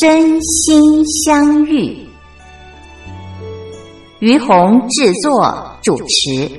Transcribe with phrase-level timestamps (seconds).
[0.00, 2.08] 真心相遇，
[4.20, 6.50] 于红制作主持。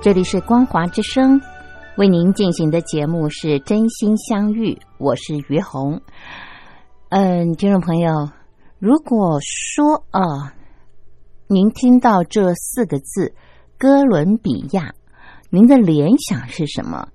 [0.00, 1.38] 这里是光华之声，
[1.98, 6.00] 为您进行的节目是《真心相遇》，我是于红。
[7.10, 8.30] 嗯，听众朋友，
[8.78, 10.54] 如果说啊。
[11.52, 13.34] 您听到这四个字
[13.76, 14.94] “哥伦比亚”，
[15.50, 17.08] 您的联想是什么？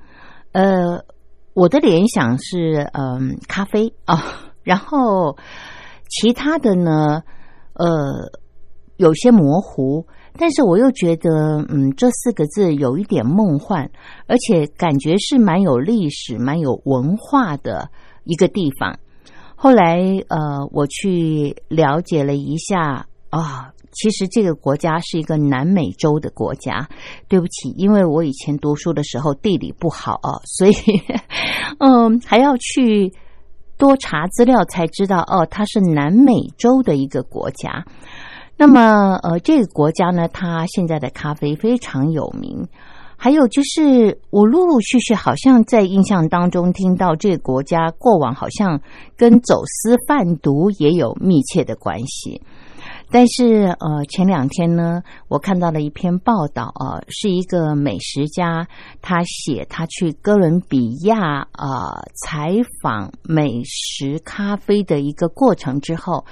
[0.51, 1.05] 呃，
[1.53, 4.21] 我的联想是嗯，咖啡啊。
[4.61, 5.37] 然后
[6.09, 7.23] 其他的呢，
[7.75, 7.87] 呃，
[8.97, 10.05] 有些模糊，
[10.37, 13.89] 但是我又觉得嗯，这四个字有一点梦幻，
[14.27, 17.89] 而且感觉是蛮有历史、蛮有文化的
[18.25, 18.99] 一个地方。
[19.55, 23.71] 后来呃，我去了解了一下啊。
[23.95, 26.87] 其实这个国家是一个南美洲的国家，
[27.27, 30.73] 对不起，因为我以前读书的时候地理不好哦，所以
[31.79, 33.11] 嗯还要去
[33.77, 37.85] 多查资料才知道哦，它是南美洲的一个国家。
[38.57, 42.67] 那么呃，这个国家呢，它现在的咖啡非常有名。
[43.17, 48.81] 还有就是，我陆陆续续好像在印象当中听到这个国家过往好像
[49.15, 52.41] 跟走私贩毒也有密切的关系。
[53.11, 58.67] 但是，呃，前两天呢，我看到了一篇报道啊，是一个美食家，
[59.01, 66.25] 他写他去哥伦比亚啊采访美食咖啡的一个过程之后，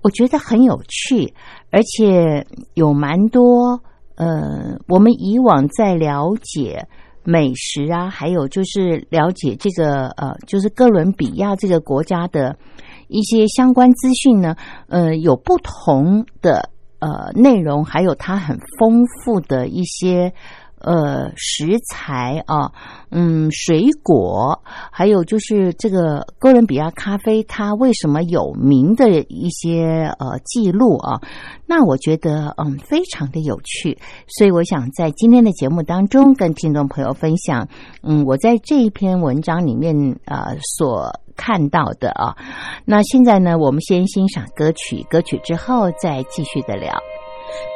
[0.00, 1.34] 我觉得很有趣，
[1.70, 3.82] 而且有蛮多
[4.14, 6.86] 呃，我们以往在了解
[7.24, 12.56] 美食啊，还有就是了解这个呃，就是哥伦比亚这个国家的。
[13.08, 14.56] 一些相关资讯呢，
[14.88, 20.32] 呃，有不同的呃内容，还有它很丰富的一些
[20.86, 22.72] 呃食材啊，
[23.10, 31.20] 嗯，水果，还有就是这个哥伦比亚咖啡它为什么有名的一些呃记录啊，
[31.66, 33.98] 那我觉得嗯非常的有趣，
[34.28, 37.68] 所以我想在今天的节目当中跟听众朋友分享，
[38.02, 41.12] 嗯，我在这一篇文章里面呃所。
[41.38, 42.34] 看到的啊，
[42.86, 43.58] 那现在呢？
[43.58, 46.98] 我们先欣赏歌曲，歌曲之后再继续的聊。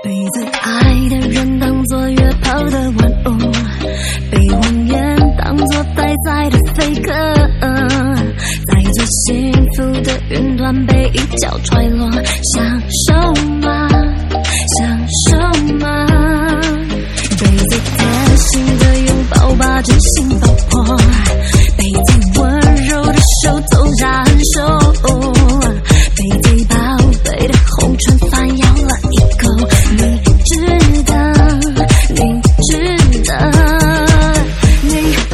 [0.02, 3.32] 被最爱的人当作约炮的玩偶，
[4.30, 7.12] 被谎言当作待宰的飞客，
[8.66, 13.14] 在最幸福的云端被一脚踹落，享受
[13.60, 13.88] 吗？
[14.78, 15.36] 享受
[15.76, 16.06] 吗？
[17.38, 20.96] 被最贴心的拥抱把真心爆破，
[21.76, 22.42] 被最温
[22.86, 23.14] 柔的。
[23.42, 24.58] 手走燃手，
[26.16, 26.74] 被最宝
[27.24, 28.69] 贝的红唇反咬，
[29.90, 30.02] 你
[30.44, 30.50] 值
[31.04, 31.10] 得，
[32.14, 32.18] 你
[32.68, 32.70] 值
[33.24, 33.30] 得，
[34.82, 34.88] 你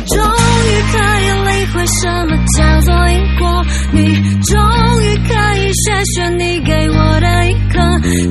[0.07, 3.45] 终于可以理会什么叫做因果，
[3.93, 3.97] 你
[4.43, 4.55] 终
[5.03, 5.85] 于可以学
[6.15, 7.75] 学你给我的一刻，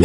[0.00, 0.04] 你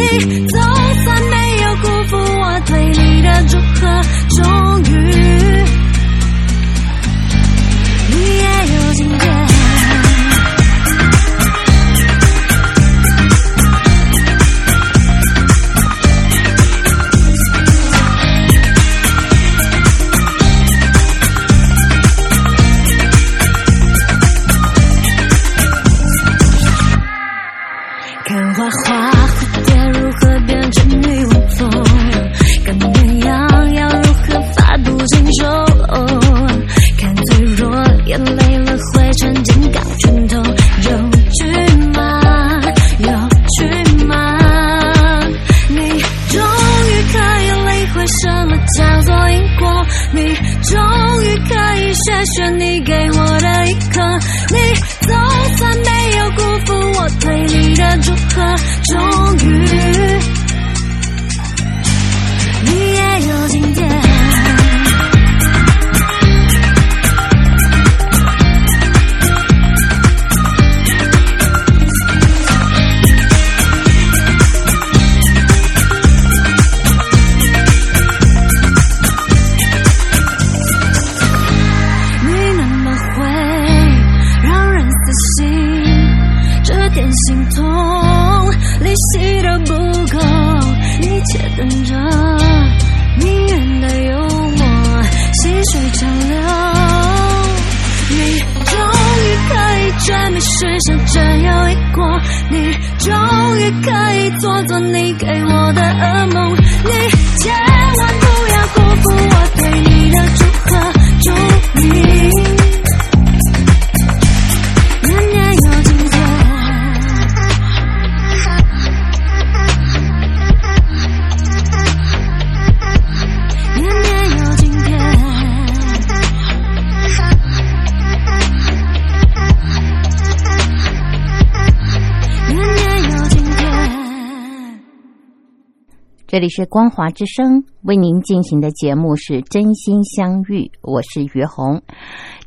[136.42, 141.80] 里是光华之声为您进行的节目是《真心相遇》，我是于红。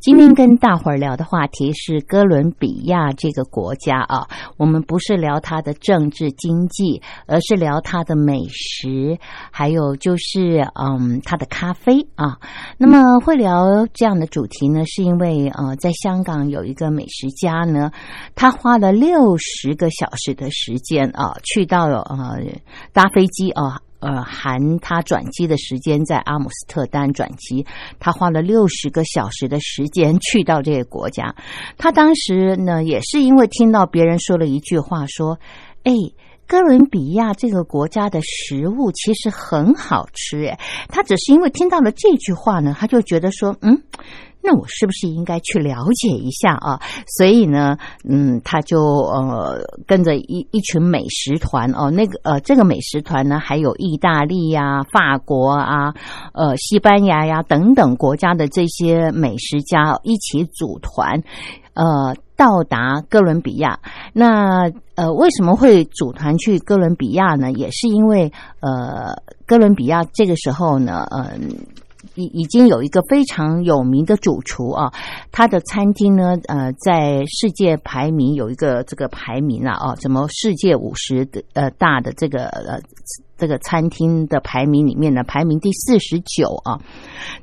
[0.01, 4.27] 今天跟大伙儿聊的话题是哥伦比亚这个国家啊，
[4.57, 9.17] 我们不是聊它的政治经济，而是聊它的美食，
[9.49, 12.37] 还有就是嗯它的咖啡啊。
[12.77, 17.91] 那么会聊这样的主题呢，是因为呃在香港有一个美食家呢，
[18.35, 22.39] 他花了六十个小时的时间啊，去到呃
[22.91, 23.79] 搭飞机啊。
[24.05, 27.65] 呃，含他转机的时间在阿姆斯特丹转机，
[27.99, 31.35] 他花了六十个小时的时间去到这个国家。
[31.77, 35.39] 他当时呢，也是因为听到别人说了一句话，说
[35.83, 35.91] ：“哎。”
[36.47, 40.59] 哥伦比亚这个国家的食物其实很好吃，哎，
[40.89, 43.81] 他只是因为听到了这句话呢，他就觉得说，嗯，
[44.45, 46.79] 那我是不是应该去了解一下啊？
[47.17, 47.77] 所以呢，
[48.07, 55.93] 嗯，他就呃跟着一一群美食团哦，那个呃这个美食团呢，还有意大利呀、法国啊、
[56.33, 61.23] 呃西班牙呀等等国家的这些美食家一起组团。
[61.73, 63.77] 呃，到达哥伦比亚，
[64.13, 67.51] 那呃，为什么会组团去哥伦比亚呢？
[67.51, 68.31] 也是因为
[68.61, 69.13] 呃，
[69.45, 71.31] 哥伦比亚这个时候呢，呃，
[72.13, 74.93] 已已经有一个非常有名的主厨啊，
[75.31, 82.79] 他的餐厅呢，呃，在世界排名有一个这个排名了啊，什么世界五十的呃大的这个呃
[83.37, 86.79] 这个餐厅的排名里面呢，排名第四十九啊。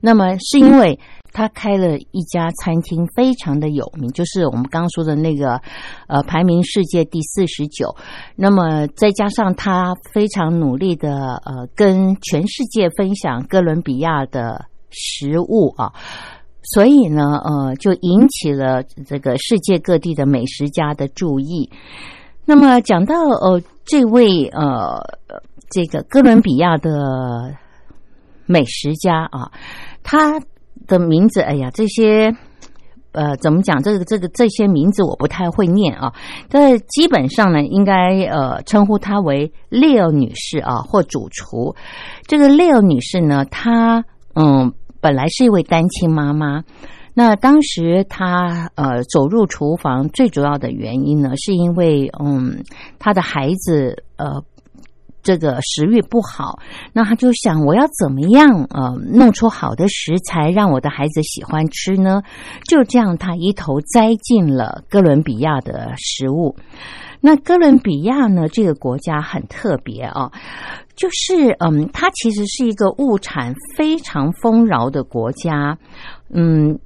[0.00, 0.98] 那么是因为。
[1.32, 5.60] 他开了一家餐厅，非常的有名，就是我们刚刚说的那个，
[6.06, 7.96] 呃，排名世界第四十九。
[8.36, 15.92] 那么再加上他非常努力的，呃，跟全世界分享哥伦比亚的食物啊，
[16.62, 21.70] 所以呢，呃，就引起了这个世界各地的美食家的注意。
[22.44, 25.00] 那么讲到呃，这位呃，
[25.70, 27.54] 这个哥伦比亚的
[28.44, 29.50] 美食家啊，
[30.02, 30.38] 他。
[30.86, 32.34] 的名字，哎呀，这些，
[33.12, 33.82] 呃，怎么讲？
[33.82, 36.12] 这个这个这些名字我不太会念啊。
[36.48, 41.74] 但基本上呢，应该呃称呼她为 Leo 女士啊，或主厨。
[42.26, 44.04] 这个 Leo 女士呢，她
[44.34, 46.64] 嗯，本来是一位单亲妈妈。
[47.14, 52.64] 那当时她呃走入厨房，最主要的原因呢，是因为嗯，
[52.98, 54.42] 她的孩子呃。
[55.22, 56.58] 这个食欲不好，
[56.92, 62.22] 那他就想我要怎么样呃弄出好的食材让我的孩子喜欢吃呢？
[62.68, 66.56] 就这样，他一头栽进了哥伦比亚的食物。
[67.20, 70.32] 那哥伦比亚呢，这个国家很特别啊，
[70.96, 75.78] 就是嗯，它其实是一个物产非常丰饶的国家，
[76.30, 76.78] 嗯。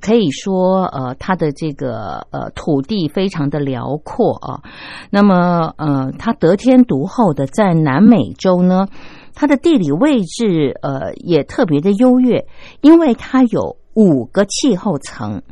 [0.00, 4.62] 可以说，呃，它的这个呃土地非常的辽阔啊。
[5.10, 8.86] 那么，呃，它得天独厚的在南美洲呢，
[9.34, 12.46] 它的地理位置呃也特别的优越，
[12.80, 15.42] 因为它有五个气候层。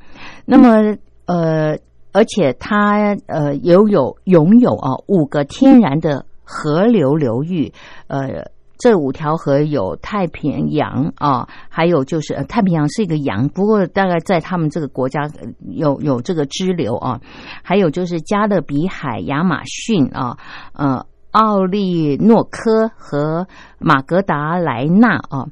[0.45, 1.79] 那么，呃，
[2.13, 7.73] 而且它呃也有拥有啊五个天然的河流流域，
[8.07, 8.51] 呃。
[8.79, 15.29] 这五条河有太平洋啊，还有就是呃太平洋是一个洋，不过大概在他们这个国家
[15.69, 17.21] 有有这个支流啊，
[17.63, 20.39] 还有就是加勒比海、亚马逊啊，
[20.75, 25.49] 呃，奥利诺科和马格达莱纳啊。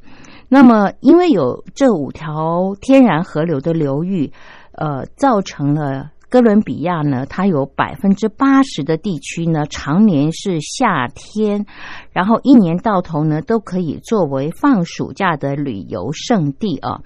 [0.48, 4.32] 那么，因为有这五条天然河流的流域，
[4.70, 6.12] 呃，造成了。
[6.36, 11.64] 哥伦比亚呢，它有百分之八十的地区呢，常年是夏天，
[12.12, 17.00] 然后一年到头呢，都可以作为放暑假的旅游胜地啊。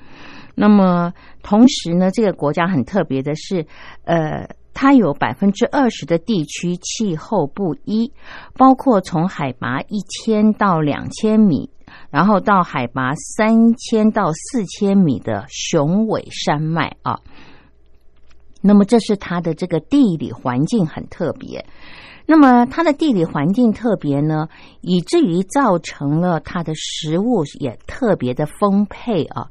[0.56, 1.12] 那么
[1.44, 3.64] 同时呢，这个国家很特别的是，
[4.02, 8.12] 呃，它有百分之二十的地区气候不一，
[8.58, 11.70] 包括从海拔一千到两千米，
[12.10, 17.20] 然后到海拔三千到四千米的雄伟山脉啊。
[18.60, 21.64] 那么这是它的这个地理环境很特别。
[22.26, 24.48] 那么它的地理环境特别呢，
[24.80, 29.48] 以至于造成了它的食物也特别的丰沛啊。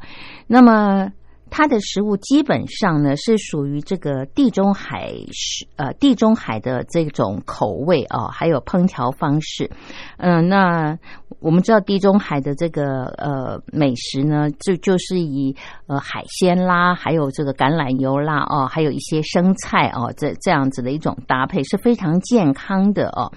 [0.47, 1.11] 那么。
[1.51, 9.69] 它的食物基本上呢是属于这个地中海食呃地中海的这种口味啊，还有烹调方式。
[10.17, 10.97] 嗯，那
[11.39, 15.55] 我们知道地中海的这个呃美食呢，就就是以
[15.87, 23.31] 呃海鲜啦，还有这个橄榄油啦哦，还有一些生菜哦，这这样子的一种搭配是非常健康的哦。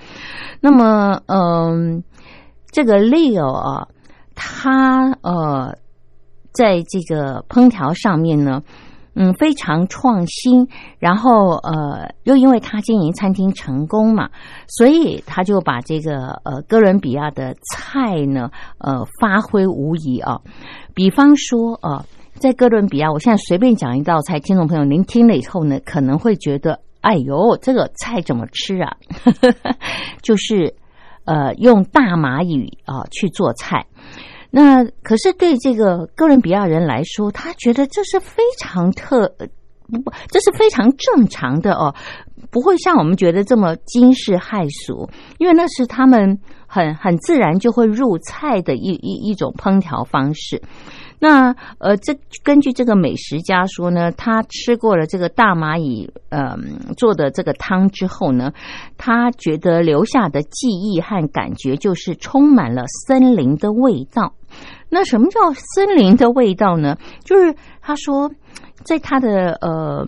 [0.61, 2.02] 那么嗯，
[2.71, 3.88] 这个 Leo 啊，
[4.35, 5.76] 他呃。
[6.52, 8.62] 在这个烹调上面呢，
[9.14, 10.68] 嗯，非常创新。
[10.99, 14.30] 然后呃，又因为他经营餐厅成功嘛，
[14.68, 20.40] 所以他就把这个呃哥伦比亚的菜呢，呃，发挥无疑啊。
[20.94, 22.04] 比方说啊，
[22.35, 28.97] 在哥伦比亚，我现在随便讲一道菜，听众朋友您听了以后呢，可能会觉得，哎呦，这个菜怎么吃啊？
[30.23, 30.75] 就是
[31.25, 33.87] 呃，用大蚂蚁啊去做菜。
[34.54, 39.26] 那可是对这个哥伦比亚人来说，他觉得这是非常特，
[39.88, 41.94] 不，这是非常正常的哦，
[42.50, 50.61] 不会像我们觉得这么惊世骇俗，因为那是他们很很自然就会入菜的一一一种烹调方式。
[51.25, 56.57] 那呃，这根据这个美食家说呢，他吃过了这个大蚂蚁呃
[56.97, 58.52] 做的这个汤之后呢，
[58.99, 64.35] 他觉得留下的记忆和感觉就是充满了森林的味道。
[64.88, 66.99] 那什么叫森林的味道呢？
[67.23, 68.29] 就是他说，
[68.83, 70.05] 在他的呃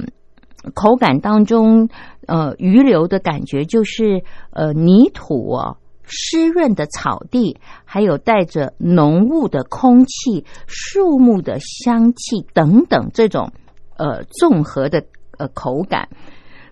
[0.74, 1.88] 口感当中，
[2.26, 5.76] 呃余留的感觉就是呃泥土。
[6.06, 13.52] 湿润的草地，还有带着浓雾的空气、树木的香气等等，这种
[13.96, 15.04] 呃综合的
[15.38, 16.08] 呃口感。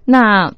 [0.05, 0.53] 那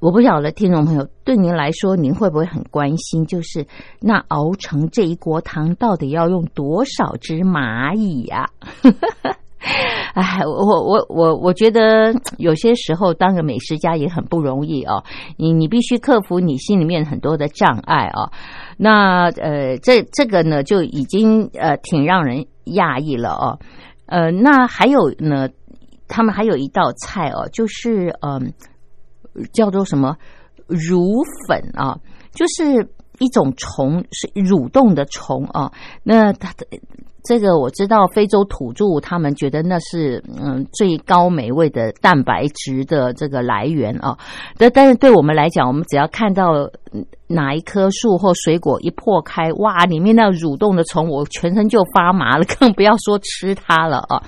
[0.00, 3.24] 我不晓得听众朋友对您来说，您会不会很关心？
[3.24, 3.66] 就是
[4.00, 8.50] 那熬成这一锅汤，到底要用多少只蚂蚁呀？
[10.14, 15.02] 哎，我我我我觉得有些时候当个美食家也很不容易哦。
[15.36, 18.30] 你你必须克服你心里面很多的障碍哦。
[18.76, 23.58] 那呃，这这个呢就已经呃挺让人讶异了哦。
[24.06, 25.48] 呃，那还有呢，
[26.08, 28.52] 他们还有一道菜哦，就是嗯，
[29.52, 30.16] 叫做什么
[30.66, 31.98] 乳粉啊，
[32.34, 32.90] 就是
[33.20, 35.72] 一种虫，是蠕动的虫啊。
[36.02, 36.66] 那它的。
[37.24, 44.16] 这个我知道，非洲土著他们觉得那是嗯最高美味的蛋白质的这个来源啊。
[44.58, 46.68] 但但是对我们来讲，我们只要看到
[47.28, 54.20] 哪一棵树或水果一破开，哇，里面那蠕动的虫，我全身就发麻了，更不要说吃它了啊。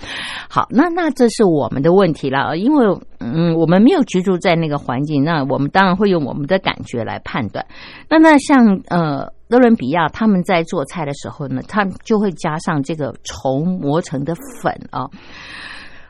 [0.48, 2.86] 好，那那这是我们的问题了，因为
[3.18, 7.66] 嗯我们没有居住在那个环境，那我们当然会用我们的感觉来判断。
[8.08, 9.32] 那那像呃。
[9.54, 15.08] 哥伦比亚他们在做菜的时候呢，他就会加上这个虫磨成的粉啊。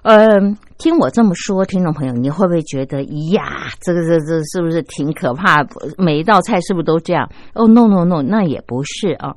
[0.01, 5.63] 嗯，听我这么说，听众朋友，你会不会觉得呀，这个这这是不是挺可怕？
[5.99, 7.29] 每一道菜是不是都这样？
[7.53, 9.35] 哦，no no no，那也不是啊。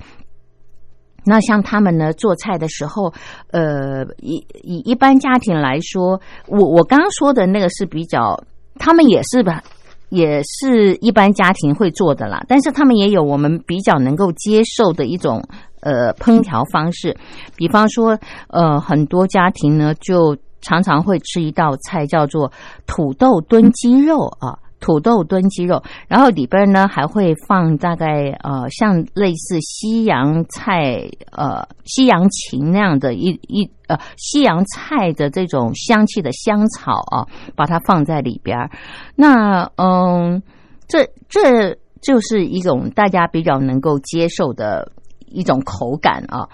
[1.26, 3.14] 那像他们呢做菜的时候，
[3.52, 8.42] 呃，以以一般家庭来说，我我刚刚说的那个是比较，
[8.80, 9.62] 他们也是吧。
[10.10, 15.44] 也是一般家庭会做的啦，但是他们也有我们比较能够接受的一种
[15.82, 17.18] 呃烹调方式，
[17.56, 18.18] 比方说
[18.50, 22.52] 呃很多家庭呢就常常会吃一道菜叫做
[22.86, 24.58] 土豆炖鸡肉啊。
[24.80, 38.70] 土豆炖鸡肉，然后里边呢还会放大概呃像类似西洋菜呃西洋芹那样的一一呃西洋菜的这种香气的香草啊，把它放在里边。
[39.16, 40.44] 那嗯，
[40.88, 44.92] 这这就是一种大家比较能够接受的
[45.26, 46.48] 一种口感啊。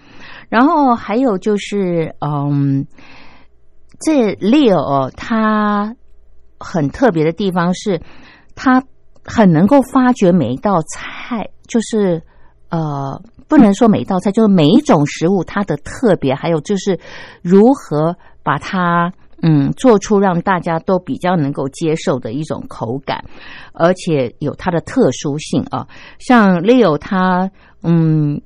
[0.47, 2.87] 然后还有就是嗯，
[3.99, 5.95] 这 Leo 他。
[6.59, 8.01] 很特别的地方是，
[8.55, 8.83] 他
[9.25, 12.21] 很能够发掘每一道菜，就是
[12.69, 16.99] 呃，不能说每一道菜，就是每一种食物它的特别，还有就是
[17.41, 23.23] 如何把它嗯做出让大家都比较能够接受的一种口感，
[23.73, 25.87] 而且有它的特殊性啊。
[26.19, 27.49] 像 Leo 他
[27.81, 28.41] 嗯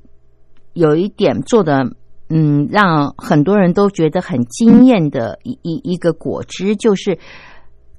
[0.73, 1.91] 有一点做的
[2.29, 7.17] 嗯让很多人都觉得很惊艳的一一一个果汁就是。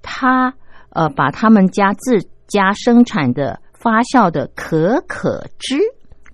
[0.02, 0.52] 他
[0.90, 5.78] 呃，把他们家自家生产的发酵的可可汁，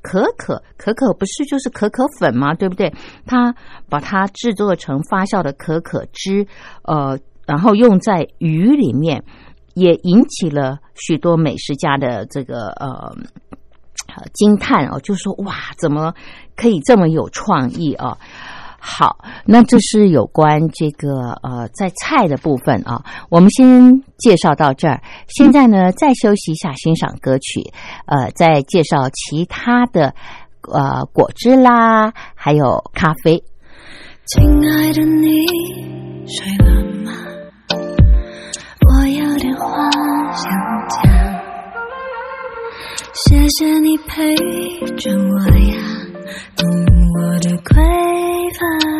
[0.01, 2.55] 可可可可不是就是可可粉吗？
[2.55, 2.93] 对不对？
[3.27, 3.55] 他
[3.89, 6.47] 把它制作成发酵的可可汁，
[6.83, 9.23] 呃，然后用在鱼里面，
[9.75, 13.15] 也引起了许多美食家的这个呃
[14.33, 16.15] 惊叹哦，就说哇，怎么
[16.55, 18.17] 可以这么有创意啊？
[18.87, 25.01] 好，那这是有关这个呃在菜的部分啊，我们先介绍到这儿。
[25.27, 27.73] 现在呢，再休息一下，欣赏歌曲，
[28.05, 30.15] 呃，再介绍其他的
[30.71, 33.43] 呃果汁啦，还有咖啡。
[34.27, 35.47] 亲爱的，你
[36.27, 37.13] 睡了吗？
[38.87, 39.91] 我有点话
[40.33, 40.53] 想
[40.91, 41.03] 讲，
[43.15, 44.37] 谢谢你陪
[44.97, 45.41] 着我
[45.73, 45.75] 呀，
[46.55, 47.81] 懂我的匮
[48.59, 48.94] 乏。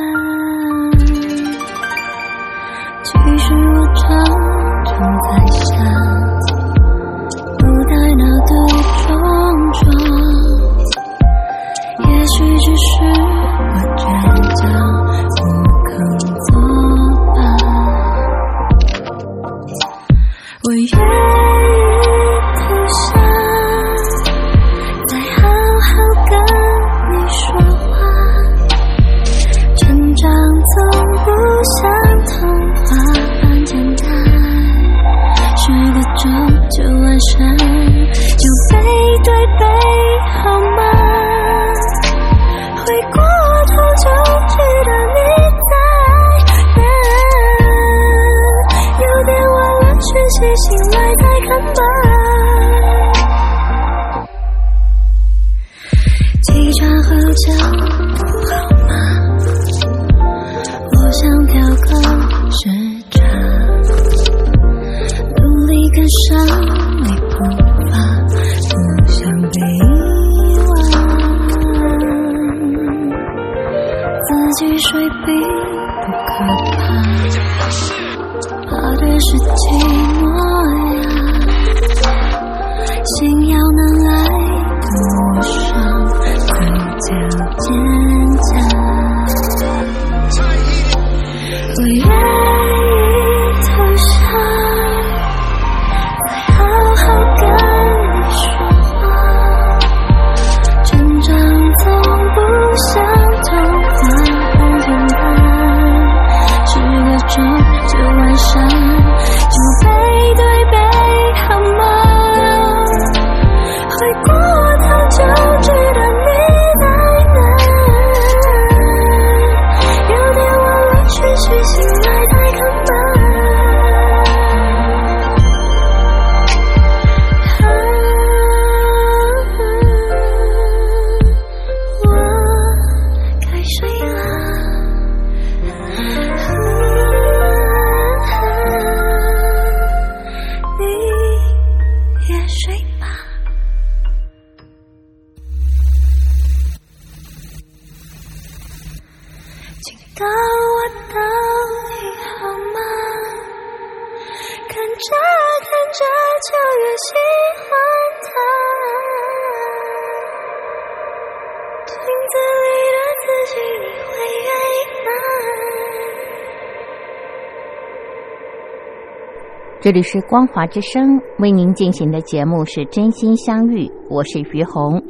[169.85, 175.05] 这里是光华之声为您进行的节目是真心相遇，我是于红。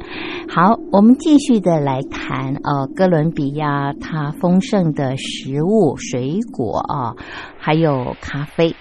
[0.49, 7.15] 好，我们继续的来谈呃哥伦比亚它丰盛的食物、水果啊，
[7.57, 8.75] 还有咖啡。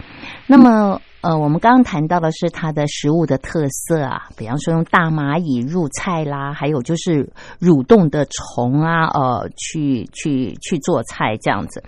[0.48, 11.85] 那么呃，我们刚刚谈到的是它的食物的特色啊，比方说用大蚂蚁入菜啦，还有就是蠕动的虫啊，呃，去去去做菜这样子。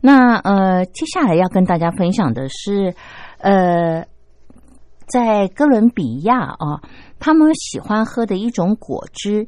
[0.00, 2.92] 那呃，接下来要跟大家分享的是。
[3.38, 4.06] 呃，
[5.06, 6.80] 在哥伦比亚啊，
[7.18, 9.46] 他们喜欢喝的一种果汁，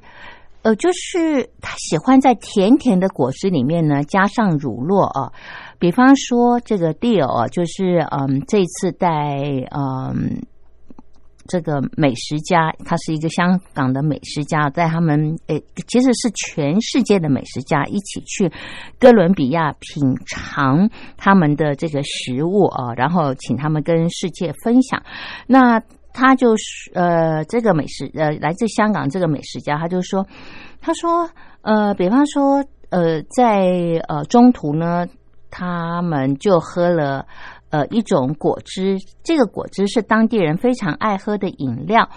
[0.62, 5.32] 呃，就是他喜欢在甜甜的果汁里面呢加上乳酪啊。
[5.78, 9.36] 比方说这个 deal 啊，就是嗯，这次带
[9.70, 10.42] 嗯。
[11.48, 18.50] 这个美食家，他是一个香港的美食家，在他们诶，其实是全世界的美食家一起去
[18.98, 25.02] 哥伦比亚品尝他们的这个食物啊，然后请他们跟世界分享。
[25.46, 25.80] 那
[26.12, 30.26] 他就是呃，这个美食呃，来自香港这个美食家，他就说，
[30.80, 31.28] 他说
[31.62, 33.68] 呃，比方说呃，在
[34.08, 35.06] 呃中途呢，
[35.50, 37.26] 他们就喝了。
[37.76, 42.08] 呃，一种果汁，这个果汁是当地人非常爱喝的饮料，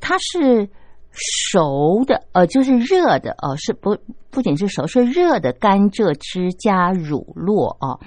[0.00, 0.68] 它是
[1.12, 3.96] 熟的，呃，就是热的，呃，是不
[4.28, 8.00] 不仅是熟，是热的甘蔗汁加乳酪哦。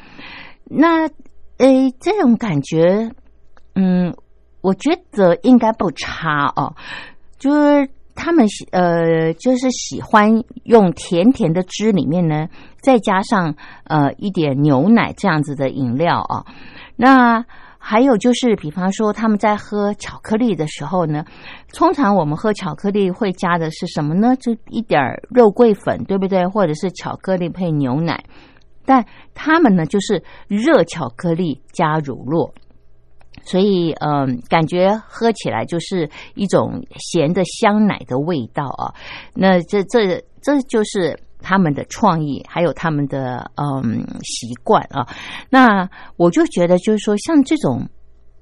[0.65, 1.07] 那
[1.59, 3.09] 诶，这种感觉，
[3.75, 4.13] 嗯，
[4.59, 6.75] 我觉得应该不差哦。
[7.37, 12.47] 就是他们喜呃，就是喜欢用甜甜的汁里面呢，
[12.79, 16.45] 再加上呃一点牛奶这样子的饮料啊。
[16.95, 17.45] 那
[17.77, 21.23] 还有就是，比方说他们在喝巧克力的时候呢，
[21.71, 24.35] 通常我们喝巧克力会加的是什么呢？
[24.37, 24.99] 就一点
[25.29, 26.47] 肉桂粉，对不对？
[26.47, 28.23] 或者是巧克力配牛奶。
[28.85, 32.51] 但他们呢，就是热巧克力加乳酪，
[33.45, 38.93] 所以嗯，感觉喝起来就是一种咸的香奶的味道啊。
[39.33, 45.07] 那这这这就是他们的创意，还有他们的嗯习惯啊。
[45.49, 47.87] 那我就觉得，就是说像这种。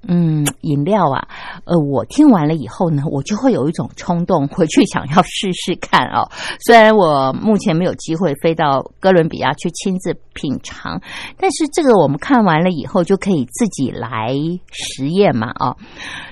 [0.06, 1.28] 嗯，饮料啊，
[1.66, 6.30] 呃，我听完了以后呢，我就会有一种冲动 回去想要试试看哦。
[6.60, 11.02] 虽然我目前没有机会飞到哥伦比亚去亲自品尝，
[11.38, 14.34] 但是这个我们看完了以后就可以自己来
[14.72, 15.76] 实验嘛啊。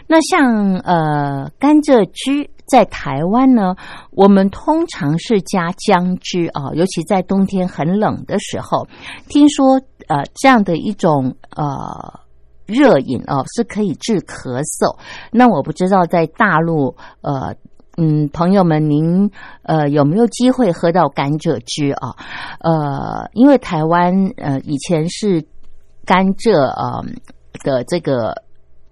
[0.05, 3.75] 那像呃甘蔗汁在台湾呢，
[4.11, 8.87] 我们通常是加姜汁啊，尤其在冬天很冷的时候，
[9.29, 12.19] 听说呃这样的一种呃。
[12.71, 14.97] 热饮哦，是可以治咳嗽。
[15.31, 17.53] 那我不知道在大陆，呃，
[17.97, 19.29] 嗯，朋友们，您
[19.63, 22.15] 呃有没有机会喝到甘蔗汁啊？
[22.61, 25.43] 呃，因为台湾呃以前是
[26.05, 27.03] 甘蔗啊
[27.63, 28.33] 的这个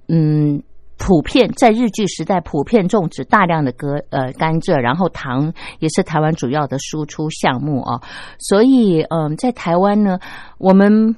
[0.10, 0.62] 嗯
[0.98, 8.02] 普遍在日据时代普遍种植大量的甘呃甘蔗，然后糖也是台湾主要的输出项目啊。
[8.38, 10.20] 所以嗯，在台湾呢，
[10.58, 11.16] 我们。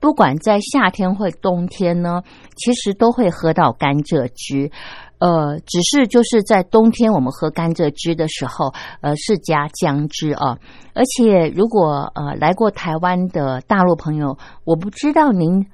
[0.00, 2.22] 不管在夏天或冬天呢，
[2.56, 4.70] 其实都会喝到甘蔗汁。
[5.18, 10.56] 呃，只是就是在冬天我们喝甘蔗汁的时候，呃，是加姜汁啊。
[10.94, 15.66] 而且如果呃来过台湾的大陆朋友，我不知道您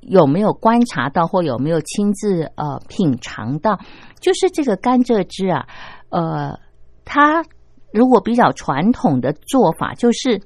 [0.00, 3.78] 有没有观察到或有没有亲自呃品尝到，
[4.18, 5.68] 就是这个甘蔗汁啊，
[6.08, 6.58] 呃，
[7.04, 7.44] 它
[7.92, 10.42] 如果比较传统的做法就是。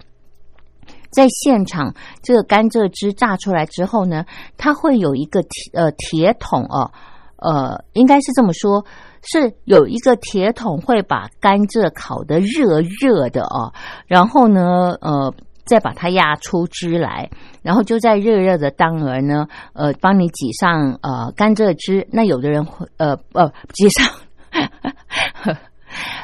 [1.13, 4.25] 在现场，这个甘蔗汁榨出来之后呢，
[4.57, 6.91] 它会有一个铁呃铁桶哦，
[7.37, 8.85] 呃，应该是这么说，
[9.23, 13.73] 是有一个铁桶会把甘蔗烤得热热的哦，
[14.07, 15.35] 然后呢，呃，
[15.67, 22.09] 再把它压出汁来，然后就在热热的当儿呢，呃，帮你挤上呃甘蔗汁。
[22.11, 24.09] 那有的人会呃呃挤上。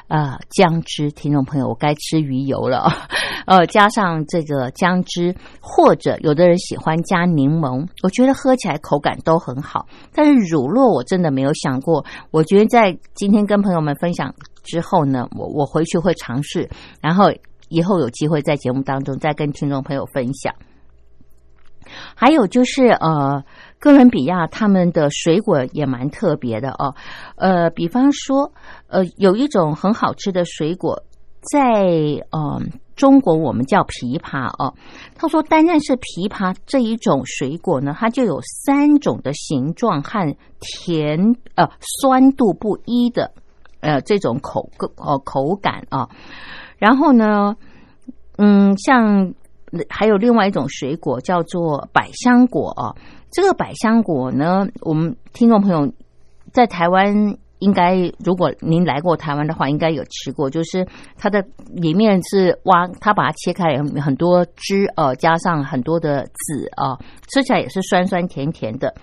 [0.06, 2.90] 啊，姜汁，听众朋友，我该吃鱼油了。
[3.46, 9.86] 呃，加上这个姜汁，或者有的人喜欢加柠檬，我觉得喝起来口感都很好。
[10.14, 16.68] 但是乳酪我真的没有想过，我觉得在今天跟朋友们分享之后呢，我我回去会尝试，
[17.00, 17.32] 然后
[17.68, 20.54] 以后有机会在节目当中再跟听众朋友分享。
[22.14, 23.44] 还有就是呃。
[23.80, 26.94] 哥伦比亚他们的水果也蛮特别的哦，
[27.36, 28.52] 呃，比方说，
[28.88, 31.04] 呃，有一种很好吃的水果，
[31.52, 31.84] 在
[32.30, 32.60] 呃
[32.96, 34.74] 中国我们叫枇杷哦。
[35.14, 43.30] 他说，单单是枇杷这一种水果呢，它就有三种的形状和甜呃酸度不一的
[43.78, 46.08] 呃这种口呃口感啊。
[46.78, 47.54] 然后呢，
[48.38, 49.34] 嗯，像
[49.88, 52.96] 还有另外一种水果叫做百香果哦。
[53.30, 55.92] 这个百香果呢，我们听众朋友
[56.52, 60.48] 在台湾应该，如果您来过台湾的话，应该有吃过。
[60.48, 60.86] 就是
[61.16, 66.96] 它的里面是挖，它把它切开，很多汁，呃，加上很多的籽啊，
[67.28, 68.94] 吃起来也是酸酸甜甜的。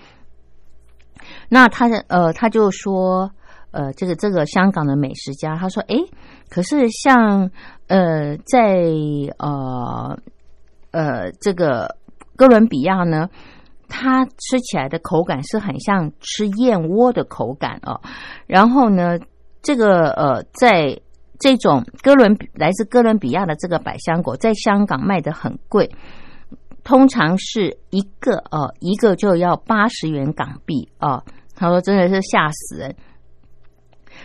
[1.49, 3.29] 那他的呃，他就说，
[3.71, 5.97] 呃，这个这个香港的美食家，他说，哎，
[6.49, 7.51] 可是像
[7.87, 8.81] 呃，在
[9.37, 10.17] 呃
[10.91, 11.95] 呃这个
[12.35, 13.29] 哥伦比亚呢。
[13.97, 18.01] 它吃起来的口感是很像吃燕窝的口感哦，
[18.45, 19.17] 然后呢，
[19.61, 20.99] 这个呃，在
[21.39, 25.89] 这种哥伦来自哥伦比亚的这个百香果，在香港卖的很贵，
[26.83, 31.23] 通常是一个呃，一个就要八十元港币哦。
[31.55, 32.93] 他说真的是吓死人。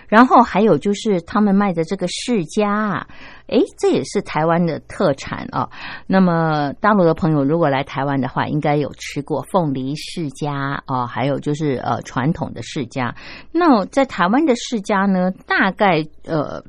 [0.08, 3.06] 然后还有就是他们卖的这个世家啊，
[3.46, 5.70] 诶，这也是台湾的特产哦。
[6.06, 13.14] 那么大陆的朋友如果来台湾的话，应该有吃过凤梨世家哦，还有就是呃传统的世家。
[13.52, 16.62] 那在台湾的世家呢，大概呃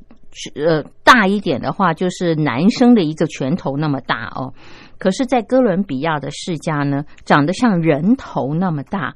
[0.54, 4.54] 呃大一点的话，就是男生的一个拳头那么大哦。
[5.02, 9.12] 可是，在哥伦比亚的世家呢，长得像人头那么大，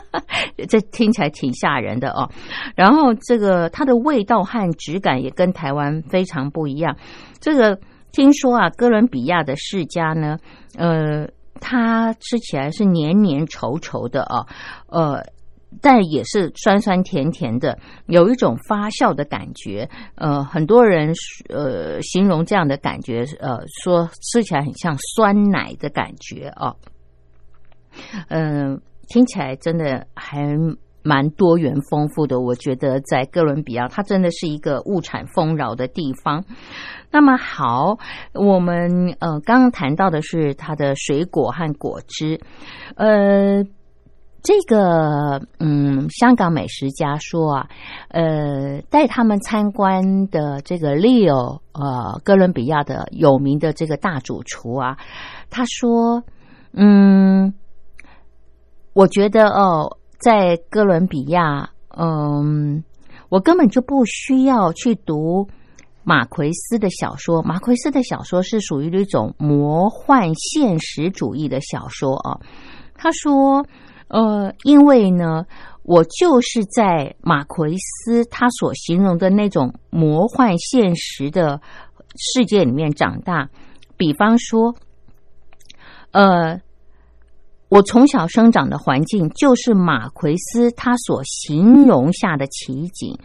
[0.68, 2.28] 这听起来挺吓人的哦。
[2.74, 6.94] 然后，这个它的味道和质感也跟台湾非常不一样。
[7.40, 7.80] 这个
[8.12, 10.36] 听说啊，哥伦比亚的世家呢，
[10.76, 11.26] 呃，
[11.62, 14.44] 它吃起来是黏黏稠稠的啊，
[14.88, 15.24] 呃。
[15.82, 19.88] 但也是酸酸甜甜的，有一种发酵的感觉。
[20.14, 21.12] 呃，很多人
[21.48, 26.74] 呃形容这样的感觉，呃，说吃起来很像酸奶的感觉啊。
[28.28, 30.38] 嗯，听起来真的还
[31.02, 32.40] 蛮多元丰富的。
[32.40, 36.44] 我觉得在哥伦比亚，它真的是一个物产丰饶的地方。
[37.10, 37.98] 那么好，
[38.32, 42.40] 我们呃刚刚谈到的是它的水果和果汁，
[42.96, 43.64] 呃。
[44.46, 47.68] 这个嗯，香港美食家说啊，
[48.10, 54.98] 呃，带他们参观的这个 Leo，呃，哥伦比亚的有名的这个大主厨啊，
[55.50, 56.22] 他说，
[56.74, 57.54] 嗯，
[58.92, 62.84] 我觉得哦，在哥伦比亚，嗯，
[63.28, 65.48] 我根本就不需要去读
[66.04, 72.38] 马奎斯的小说，马奎斯的小说是属于一种魔幻现实主义的小说啊，
[72.94, 73.66] 他说。
[74.08, 75.46] 呃，因为呢，
[75.82, 81.60] 我就是在马奎斯他所形容的那种魔幻现实的
[82.16, 83.48] 世界里面长大。
[83.96, 84.76] 比方说，
[86.12, 86.60] 呃，
[87.68, 93.18] 我从小生长的环境就是马奎斯他所形容下的奇景。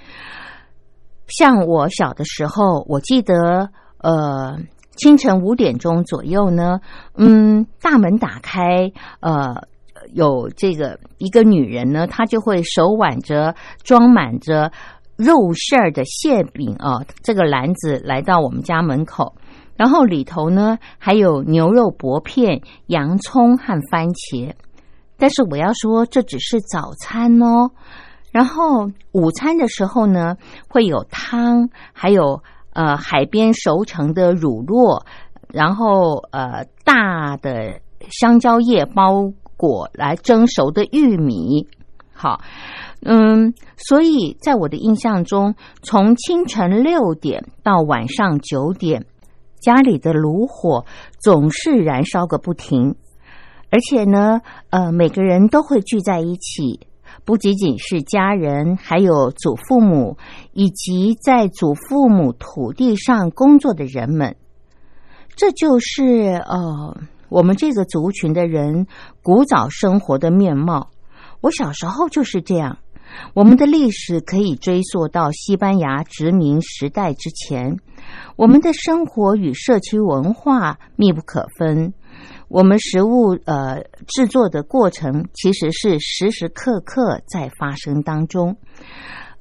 [1.27, 4.57] 像我小的时候，我记得，呃，
[4.95, 6.79] 清晨五点钟左右呢，
[7.15, 9.69] 嗯，大门打开，呃。
[10.13, 14.71] 有这个一个女人呢，她就会手挽着装满着
[15.15, 19.35] 肉馅儿的馅饼啊，这个篮子来到我们家门口，
[19.75, 24.53] 然后里头呢还有牛肉薄片、洋葱和番茄。
[25.17, 27.69] 但是我要说，这只是早餐哦。
[28.31, 30.37] 然后午餐的时候呢，
[30.67, 32.41] 会有汤，还有
[32.73, 35.03] 呃海边熟成的乳酪，
[35.49, 39.31] 然后呃大的香蕉叶包。
[39.61, 41.67] 果来蒸熟的玉米，
[42.11, 42.41] 好，
[43.03, 49.05] 嗯，所以在我的印象中，从清晨六点到晚上九点，
[49.61, 50.85] 家里的炉火
[51.19, 52.95] 总是燃烧个不停，
[53.69, 56.79] 而且呢，呃，每个人都会聚在一起，
[57.23, 60.17] 不仅仅是家人，还有祖父母
[60.53, 64.35] 以及在祖父母土地上工作的人们，
[65.35, 66.97] 这就是呃。
[67.31, 68.87] 我们这个族群的人
[69.23, 70.89] 古早生活的面貌，
[71.39, 72.79] 我小时候就是这样。
[73.33, 77.79] 我们的历史可以追溯到西班牙殖民时代之前，
[78.35, 81.93] 我们的生活与社区文化密不可分。
[82.49, 88.57] 我们食物呃制作的过程其实是时时刻刻在发生当中。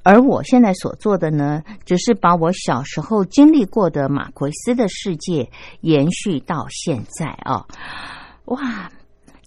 [0.03, 5.49] 而我现在所做的呢，只是把我小时候经历过的马奎斯的世界
[5.81, 7.65] 延续到现在啊！
[8.45, 8.91] 哇，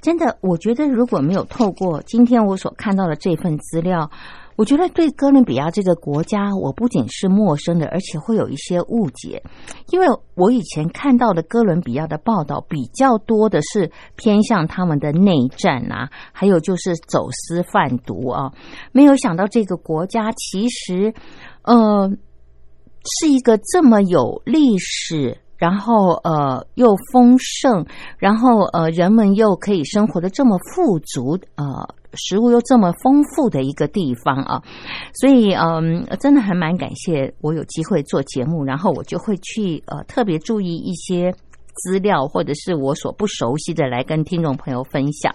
[0.00, 4.10] 真的，我觉得如果没有透过今天我所看到的这份资料。
[4.56, 9.42] 我觉得对哥伦比亚这个国家，我不仅是陌生的，而且会有一些误解，
[9.90, 18.52] 因为我以前看到的哥伦比亚的报道比较多的是偏向他们的内战啊，还有就是走私贩毒啊，
[18.92, 21.14] 没有想到这个国家其实，
[21.62, 22.10] 呃，
[23.20, 25.38] 是一个这么有历史。
[25.56, 27.86] 然后呃又丰盛，
[28.18, 34.62] 然后呃人们又可以生活的这么富足，呃食物又这么丰富的一个地方啊，
[35.14, 41.32] 所以嗯真的还蛮感谢我有机会做节目，然后我就会去呃特别注意一些
[41.74, 45.34] 资料或者是我所不熟悉的来跟听众朋友分享。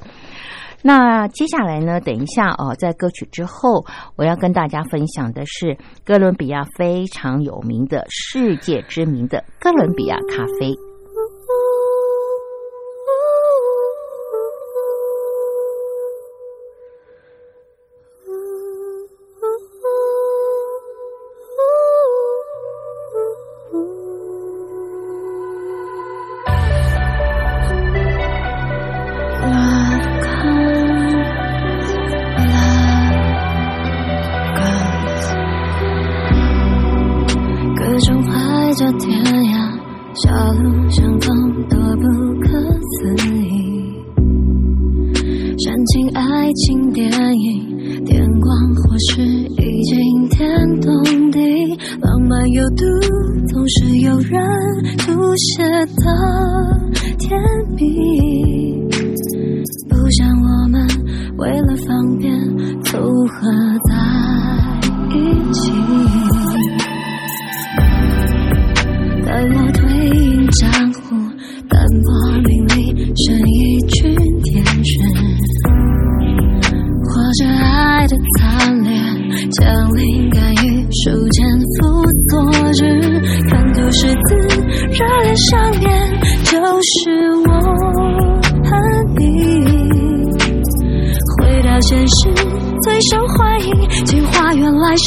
[0.81, 1.99] 那接下来呢？
[1.99, 10.88] 等一下哦，在歌曲之后，我要跟大家分享的是哥伦比亚非常有名的、世界知名的哥伦比亚咖啡。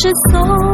[0.02, 0.71] 是送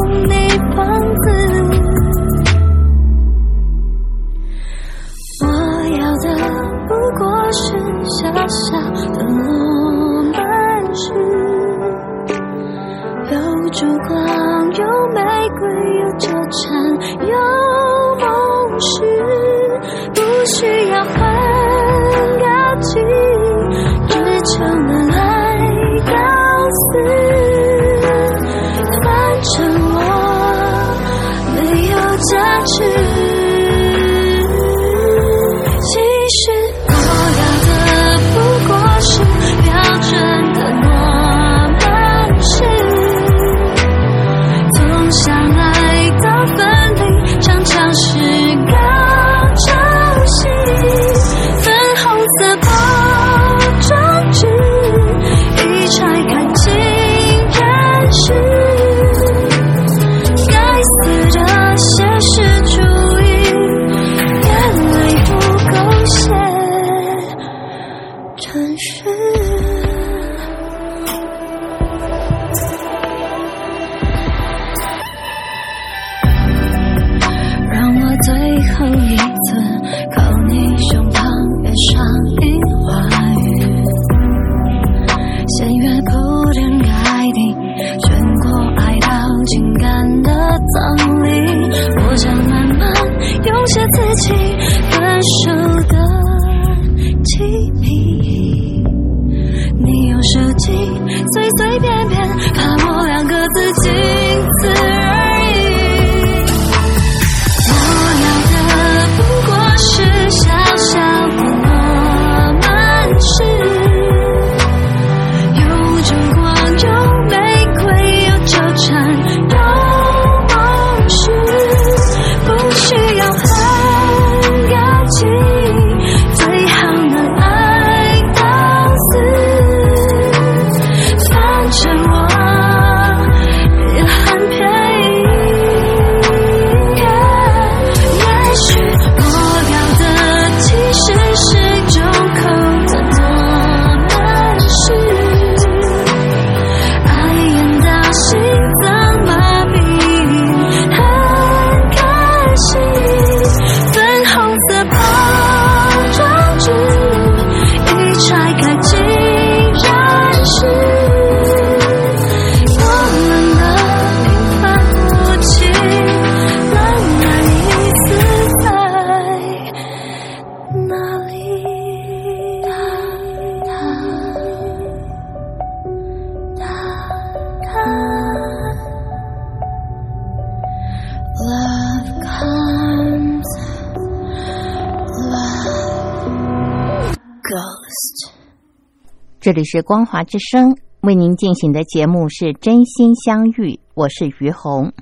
[189.48, 194.92] 这里是光华之声为您进行的节目是真心相遇，我是于红。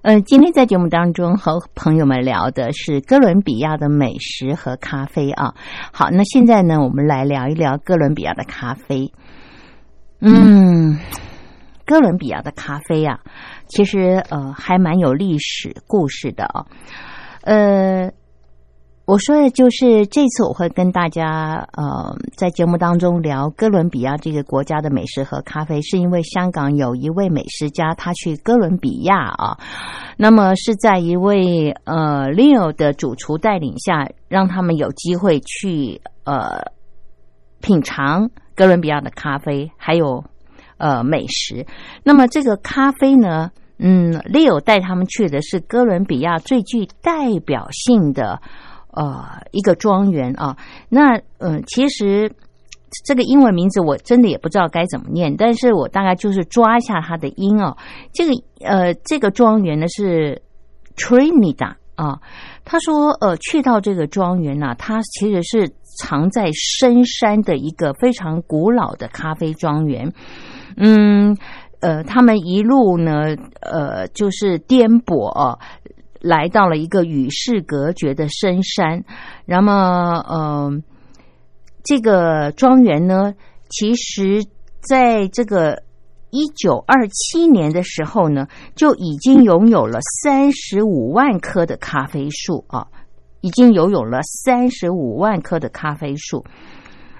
[0.00, 5.52] 呃，今天在节目当中和朋友们聊的是哥伦比亚的美食和咖啡啊。
[5.92, 9.12] 好，那现在呢，我们来聊一聊哥伦比亚的咖啡。
[10.20, 10.98] 嗯，
[11.84, 13.20] 哥伦比亚的咖啡啊，
[13.68, 16.64] 其实呃还蛮有历史故事的啊。
[17.42, 18.10] 呃，
[19.04, 29.58] 我说的就是这次我会跟大家呃在节目当中聊哥伦比亚这个国家的美食和咖啡，是因为香港有一位美食家他去哥伦比亚啊，
[30.16, 36.62] 那么是在一位呃 Leo 的主厨带领下，让他们有机会去呃
[37.60, 40.24] 品尝哥伦比亚的咖啡，还有
[40.78, 41.66] 呃美食。
[42.04, 43.50] 那么这个咖啡呢？
[43.84, 48.40] 嗯，Leo 带他们去的是哥伦比亚最具代表性的
[48.92, 50.56] 呃一个庄园啊。
[50.88, 52.30] 那嗯、呃，其实
[53.04, 57.76] 这个英文名字我真的也不知道该怎么念，但是我大概就是抓一下它的音哦。
[58.12, 58.32] 这个
[58.64, 60.40] 呃，这个庄园呢是
[60.96, 62.20] Trinidad 啊。
[62.64, 70.12] 他说呃，去到这个庄园呢、它其实是藏在深山的一个非常古老的咖啡庄园。
[70.76, 71.36] 嗯。
[71.80, 75.58] 呃，他们一路呢，呃，就是颠簸、
[76.22, 79.04] 来到了一个与世隔绝的深山。
[79.44, 80.82] 那么，呃，
[81.82, 83.34] 这个庄园呢，
[83.68, 84.44] 其实
[84.80, 85.82] 在这个
[86.30, 92.86] 一九二七年的时候呢，就已经拥有了三十五万棵的咖啡树啊，
[93.40, 96.44] 已经拥有了三十五万棵的咖啡树。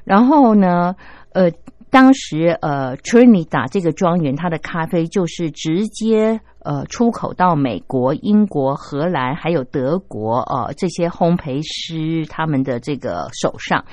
[0.05, 0.94] 然后呢，
[1.32, 1.50] 呃。
[1.90, 13.84] 当时呃，Trinidad 这个庄园，它的咖啡就是直接呃出口到美国、英国、荷兰还有德国呃这些烘焙师他们的这个手上。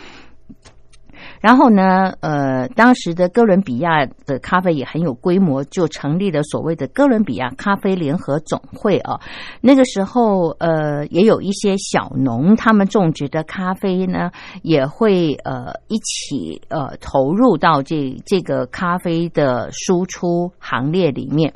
[1.41, 9.19] 然后呢，呃，当时的哥伦比亚的咖啡也很有规模，就成立了所谓的哥伦比亚咖啡联合总会啊。
[9.59, 14.31] 那个时候，呃，也有一些小农，他们种植的咖啡呢，
[14.63, 21.53] 也会呃一起呃投入到这这个咖啡的输出行列里面。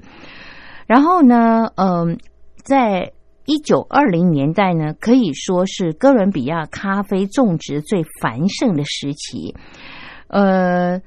[0.93, 2.19] 然后呢，嗯，
[2.63, 3.11] 在。
[3.45, 9.53] 一九二零年代呢，可以说是哥伦比亚咖啡种植最繁盛的时期。
[10.27, 10.97] 呃，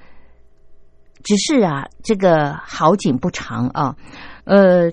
[1.23, 3.97] 只是啊，这个好景不长啊。
[4.45, 4.91] 呃，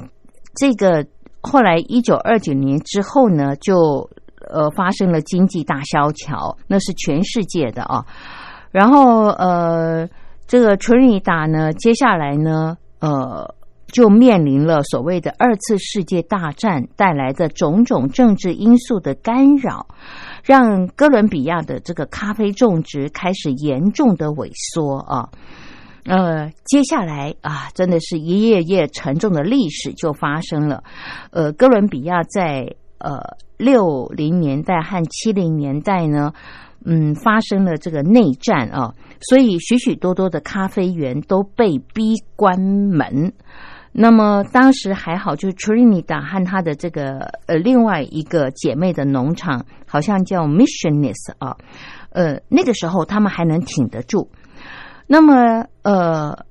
[0.56, 1.06] 这个
[1.42, 4.10] 后来一九二九年之后呢，就
[4.50, 8.06] 呃发生了经济大萧条，那是全世界的啊。
[8.72, 10.08] 然后呃，
[10.48, 13.54] 这个纯尼达呢，接下来呢，呃。
[13.94, 19.88] 就面临了所谓的二次世界大战带来的种种政治因素的干扰，
[20.44, 25.30] 让哥伦比亚的这个咖啡种植开始严重的萎缩啊。
[26.06, 30.84] 呃，接下来啊，真的是一页页沉重的历史就发生了。
[31.30, 33.22] 呃，哥伦比亚在呃
[33.58, 36.34] 六零年代和七零年代呢，
[36.84, 43.32] 嗯，发生了这个内战啊，所以许许多多的咖啡园都被逼关门。
[43.96, 51.56] 那么当时还好，就是 Trinidad 和他的这个呃另外一个姐妹的农场，好像叫 Missionis 啊，
[52.10, 54.32] 呃那个时候他们还能挺得住。
[55.06, 56.46] 那么呃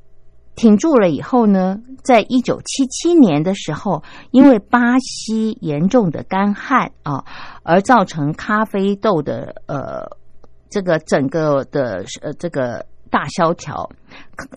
[0.55, 7.25] 挺住了以后呢，在一九七七年的时候，因为巴西严重的干旱啊，
[7.65, 10.09] 而造成咖啡豆的呃
[10.71, 12.87] 这个整个的呃这个。
[13.13, 13.91] 大萧条，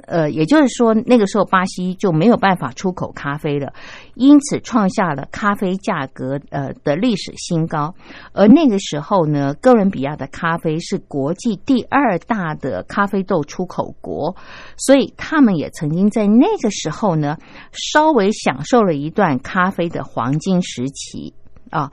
[0.07, 3.73] 呃，也就是说，那个时候巴西就没有办法出口咖啡了，
[4.13, 7.93] 因此创下了咖啡价格呃的历史新高。
[8.31, 14.37] 而那个时候呢，哥伦比亚的咖啡是国际第二大的咖啡豆出口国，
[14.77, 17.37] 所以他们也曾经在那个时候呢，
[17.73, 21.33] 稍微享受了一段咖啡的黄金时期
[21.69, 21.91] 啊。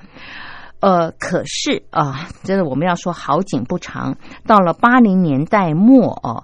[0.83, 4.17] 呃可是啊，真的我们要说好景不长，
[4.49, 6.43] 到了八零年代末哦，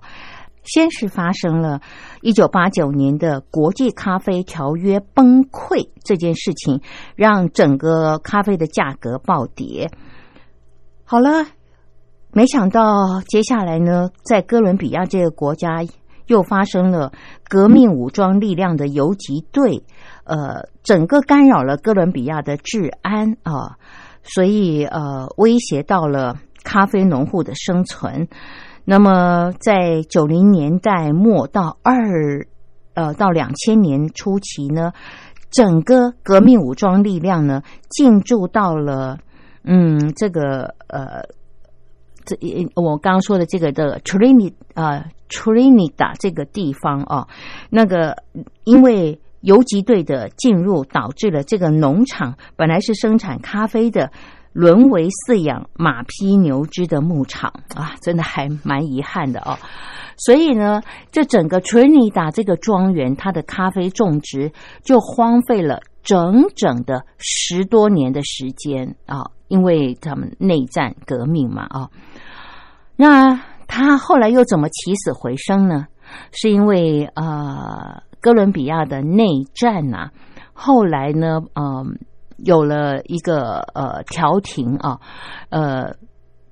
[0.63, 1.81] 先是发生了
[2.21, 6.81] 一九八九年的国际咖啡条约崩溃这件事情，
[7.17, 9.91] 让整个咖啡的价格暴跌。
[11.05, 11.45] 好了，
[12.31, 15.81] 没想到接下来呢，在哥伦比亚这个国家
[16.27, 17.11] 又发生了
[17.49, 19.83] 革命武装力量的游击队，
[20.23, 23.79] 呃，整个干扰了哥伦比亚的治安啊。
[24.23, 28.29] 所以，呃，威胁到了咖啡农户的生存。
[28.85, 32.47] 那么，在九零年代末到二，
[32.95, 34.93] 呃，到两千年初期呢，
[35.51, 39.19] 整个革命武装力量呢进驻到了，
[39.65, 41.25] 嗯，这个呃，
[42.25, 42.37] 这
[42.75, 47.29] 我刚刚说的这个的 Trinidad，Trinidad 这个地方啊，
[47.71, 48.17] 那个
[48.65, 49.21] 因为。
[49.41, 54.11] 游击队的进入导致了这个农场本来是生产咖啡的，
[54.53, 59.57] 沦为饲养马匹牛只的牧场啊，真的还蛮遗憾的哦。
[60.17, 60.83] 所以呢，
[61.13, 64.51] 这整个 Trinidad 这个庄园，它的咖啡种植
[64.83, 71.91] 就荒废了整整的十多年的时间啊，因为他们内战革命嘛啊。
[72.97, 75.87] 那他后来又怎么起死回生呢？
[76.33, 78.03] 是因为啊。
[78.21, 80.11] 哥伦比亚的内战呐，
[80.53, 81.99] 后来呢，嗯，
[82.39, 85.01] 有了一个呃调停啊，
[85.51, 85.95] 呃，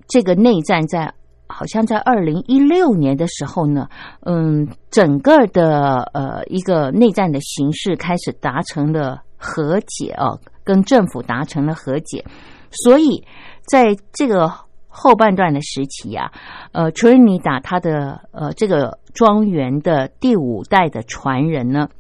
[0.09, 1.15] 这个内战在
[1.49, 3.89] 好像在二零一六年的时候呢，
[4.21, 12.25] 嗯，整个的呃一个内战的形式开始达成了和解啊，跟政府达成了和解，
[12.71, 13.25] 所以
[13.67, 14.66] 在这个。
[14.99, 16.33] 后半段的时期啊，
[16.73, 21.91] 呃，楚瑞尼达他的呃这个庄园的第五代的传人呢，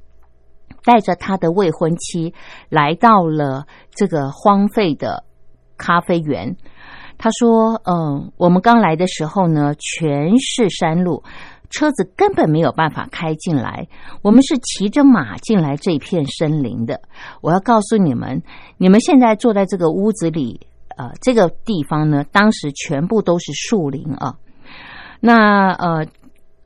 [0.82, 2.32] 带着他的未婚妻
[2.70, 5.24] 来到了这个荒废的
[5.76, 6.56] 咖啡园。
[7.18, 11.22] 他说：“嗯，我们刚来的时候呢，全是山路，
[11.68, 13.88] 车子根本没有办法开进来。
[14.22, 17.02] 我们是骑着马进来这片森林的。
[17.42, 18.42] 我要告诉你们，
[18.78, 20.66] 你们现在坐在这个屋子里。”
[20.96, 24.34] 呃，这个地方呢，当时全部都是树林啊。
[25.20, 26.06] 那呃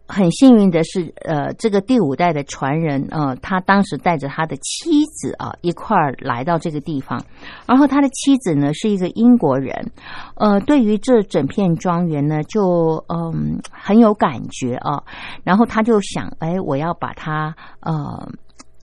[0.06, 7.24] 很幸运的是，呃，这个第五代的传人，呃，他当时带着他的妻子啊一块儿来到这个地方，
[7.64, 9.92] 然后他的妻子呢是一个英国人，
[10.34, 15.00] 呃，对于这整片庄园呢，就嗯很有感觉啊，
[15.44, 18.28] 然后他就想，哎，我要把它呃，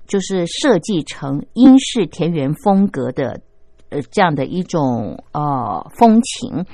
[0.08, 3.42] 就是设计成英式田园风格的，
[3.90, 6.66] 呃，这样的一种呃风情，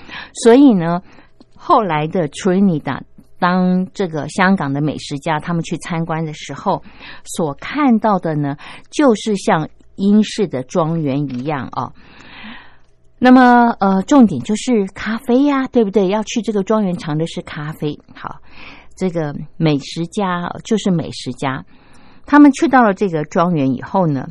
[0.44, 1.02] 所以呢，
[1.56, 3.02] 后来的 Trinidad。
[3.40, 6.82] 当这个香港的美食家他们去参观的时候，
[7.26, 8.56] 所看到的呢，
[8.90, 11.92] 就是像英式的庄园一样啊。
[13.20, 16.08] 那么，呃，重点就是咖啡呀，对不对？
[16.08, 18.00] 要去这个庄园尝的是咖啡。
[18.16, 18.38] 好，
[18.96, 21.66] 这个美食家就是美食家，
[22.26, 24.26] 他们去到了这个庄园以后呢，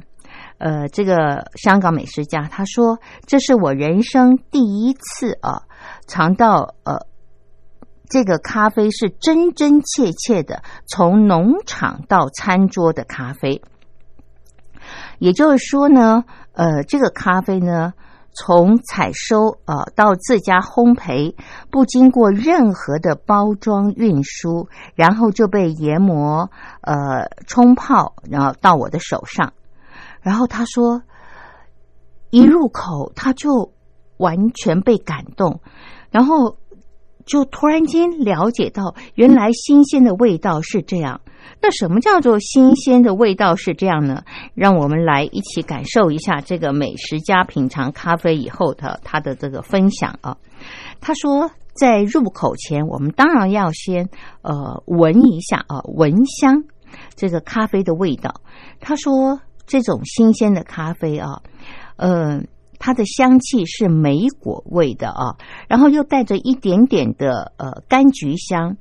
[0.62, 5.62] 呃，这个香港美食家他说：“这是我人生第一次啊，
[6.06, 7.06] 尝到呃。”
[8.08, 13.62] 这个咖啡是真真切切的从农场到餐桌的咖啡，
[15.18, 17.94] 也就是说呢，呃，这个咖啡呢，
[18.34, 21.34] 从采收呃到自家烘焙，
[21.70, 26.50] 不经过任何的包装运输，然后就被研磨
[26.82, 29.54] 呃冲泡，然后到我的手上。
[30.22, 31.02] 然后他说，
[32.30, 33.72] 一入口他就
[34.16, 35.60] 完全被感动，
[36.10, 36.56] 然后。
[37.24, 41.20] 就突然间了解到，原来新鲜的味道是这样。
[41.60, 44.24] 那什么叫做新鲜的味道是这样呢？
[44.54, 50.36] 让我们来一起感受一下这个美食家品尝咖啡以后的他的这个分享啊。
[51.00, 54.10] 他说，在入口前，我们当然要先
[54.42, 56.64] 呃闻一下啊，闻香
[57.14, 58.40] 这个咖啡的味道。
[58.80, 59.40] 他说，
[59.80, 61.40] 这种新鲜的咖啡啊，
[61.96, 62.46] 嗯。
[62.84, 68.76] 它的香气是莓果味的啊，然后又带着一点点的呃柑橘香，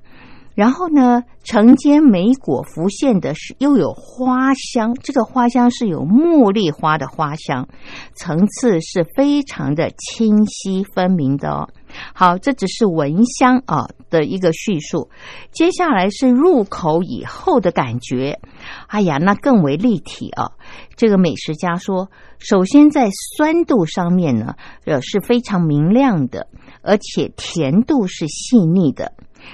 [0.55, 7.67] 然后呢，承接莓果浮现的是又有花香，这个花香是有茉莉花的花香，
[8.15, 11.69] 层次是非常的清晰分明的哦。
[12.13, 15.09] 好，这只是闻香啊的一个叙述，
[15.51, 18.39] 接下来是入口以后的感觉。
[18.87, 20.51] 哎呀，那更为立体啊！
[20.95, 26.47] 这个美食家说，首先在酸度上面呢，呃是非常明亮的，
[26.81, 29.13] 而且甜度是细腻的。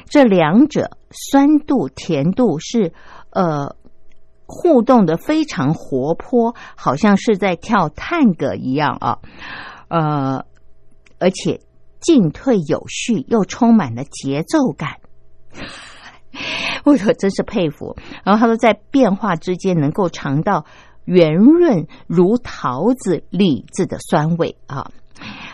[0.10, 2.94] 这两者酸度、甜度是
[3.32, 3.76] 呃
[4.46, 9.20] 互动的非常活泼，好像是在跳探戈一样啊，
[9.88, 10.46] 呃，
[11.20, 11.62] 而且。
[12.00, 14.98] 进退有序，又充满了节奏感，
[16.86, 17.96] 我可真是佩服。
[18.24, 20.66] 然后他说，在变化之间能够尝到
[21.06, 24.92] 圆润如桃子、李子的酸味啊，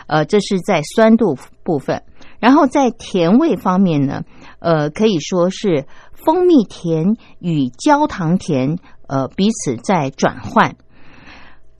[0.06, 2.02] 呃，这是在酸度部分。
[2.40, 4.24] 然后在甜味方面呢，
[4.58, 10.76] 呃，可以说是蜂蜜甜与焦糖甜，呃，彼此在转换。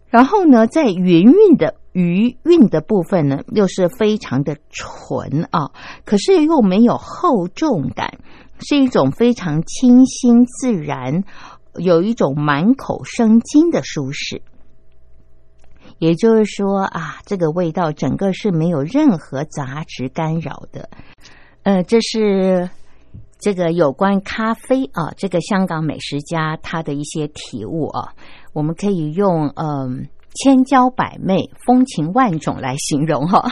[0.09, 1.75] 然后呢，在圆韵的。
[1.95, 5.71] 余韵的部分呢，又是非常的纯啊，
[6.05, 8.19] 可是又没有厚重感，
[8.59, 11.23] 是一种非常清新自然，
[11.77, 14.43] 有一种满口生津的舒适。
[15.99, 20.91] 也就是说啊，这个味道整个是没有任何杂质干扰的。
[21.63, 22.69] 呃，这是
[23.39, 28.15] 这个有关咖啡啊，这个香港美食家他的一些体悟啊，
[28.53, 30.09] 我们可以用嗯。
[30.35, 33.49] 千娇百媚、风情万种来形容哈。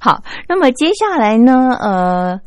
[0.00, 1.74] 好，那么接下来呢？
[1.80, 2.40] 呃，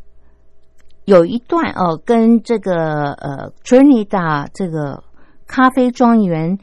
[1.05, 5.03] 有一段哦，跟这个呃 t r i n i d a 这个
[5.47, 6.57] 咖啡庄园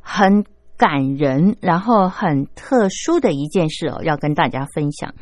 [0.00, 0.44] 很
[0.76, 5.14] 感人，然后很特殊的一件事哦，要跟大家分享，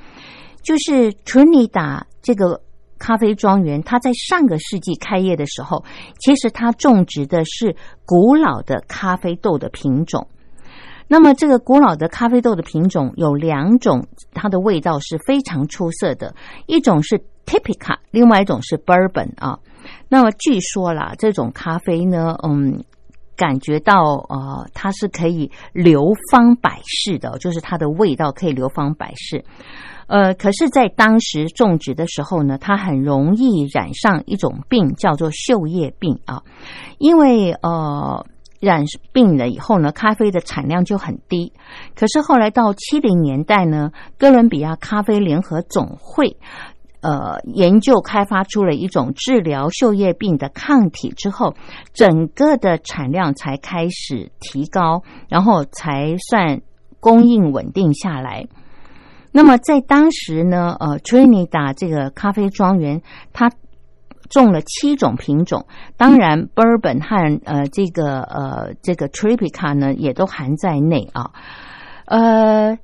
[0.63, 2.63] 就是 Trinidad 这个。
[3.01, 5.85] 咖啡庄园，它在上个世纪开业的时候，
[6.21, 7.75] 其实它种植的是
[8.05, 10.29] 古老的咖啡豆的品种。
[11.09, 16.33] 那么，这个古老的咖啡豆的品种有两种，它的味道是非常出色的。
[16.67, 19.59] 一种是 Typica，另外一种是 Bourbon 啊。
[20.09, 22.85] 那么，据说啦，这种咖啡呢，嗯，
[23.35, 29.45] 感觉到呃，它是可以流芳百世的，就是它的味道可以流芳百世。
[30.11, 36.43] 呃，可是，在当时种植的时候呢，它很容易染上一种病，叫做锈叶病啊。
[36.99, 38.27] 因为呃，
[38.59, 41.53] 染病了以后呢，咖啡的产量就很低。
[41.95, 46.37] 可是后来到七零年代呢，哥伦比亚咖啡联合总会
[47.03, 51.55] 呃研究开发出了一种治疗锈叶病的抗体之后，
[51.95, 56.63] 整个的产量才开始提高，然后才算
[56.99, 58.49] 供应稳定下来。
[59.33, 63.03] 那么在当时呢，呃，Trinidad 这个咖啡庄园，
[63.33, 63.51] 它
[64.29, 65.67] 种了七种品种，
[65.97, 71.31] 当然 Bourbon 和呃这个呃这个 Tripica 呢也都含在内啊。
[72.07, 72.79] 呃，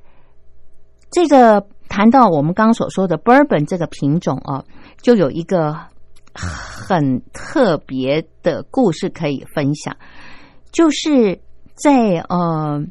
[1.11, 4.64] 这个谈到我们刚刚所说的 Bourbon 这个品种啊，
[5.01, 5.76] 就有一个
[6.34, 9.97] 很特别的故事可以分享，
[10.70, 11.40] 就是
[11.74, 12.84] 在呃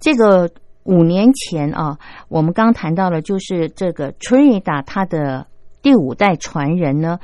[0.00, 0.50] 这个
[0.86, 5.46] 五年前啊，我们刚谈到了，就是这个 Trinidad 它的
[5.82, 7.18] 第五代传人呢，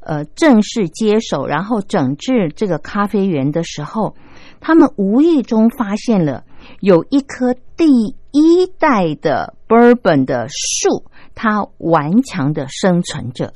[0.00, 4.14] 呃，正式接手然后整治这个咖啡园的时候，
[4.60, 6.44] 他们无意中发现了
[6.80, 7.86] 有一棵第
[8.30, 11.04] 一代的 Bourbon 的树，
[11.34, 13.52] 它顽强的生存着。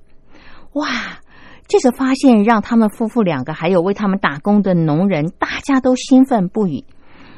[0.72, 0.86] 哇！
[1.68, 6.84] 这个发现让他们夫妇两个还有为他们打工的农人，大家都兴奋不已，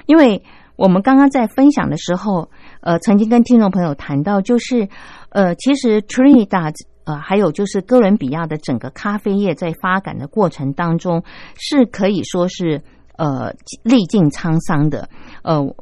[0.06, 0.42] 因为
[0.76, 2.50] 我们刚刚在分享的时候，
[2.80, 4.88] 呃，曾经跟听众朋友谈到，就是
[5.30, 11.22] 呃，其实 Trinidad 呃，还有就是哥伦比亚的整个咖啡业在发展的过程当中，
[11.56, 12.82] 是可以说是
[13.16, 15.08] 呃历尽沧桑的，
[15.42, 15.74] 呃。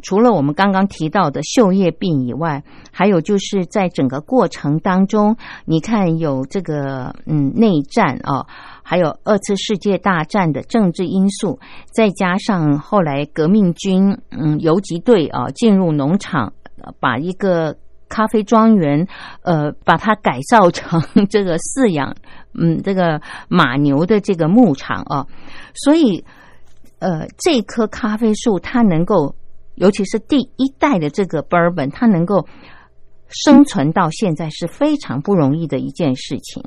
[0.00, 8.46] 除了我们刚刚提到的锈叶病以外，还有就是在整个过程当中，你看有这个嗯内战啊，
[8.88, 11.60] 还有二次世界大战的政治因素，
[11.92, 16.54] 再加上后来革命军嗯游击队啊进入农场，
[16.98, 17.76] 把一个
[18.08, 19.06] 咖啡庄园
[19.42, 22.16] 呃把它改造成 这个饲养
[22.54, 25.26] 嗯这个马牛的这个牧场啊，
[25.74, 26.24] 所以
[26.98, 29.34] 呃这棵咖啡树它能够。
[29.74, 32.48] 尤其是第一代的这个 bourbon，它能够
[33.28, 36.64] 生存到现在是非常不容易的一件事情。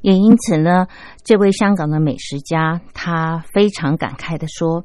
[0.00, 0.86] 也因此呢，
[1.24, 4.84] 这位香港的美食家他非常感慨的说：“